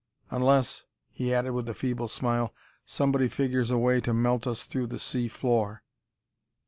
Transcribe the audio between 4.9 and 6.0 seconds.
sea floor...."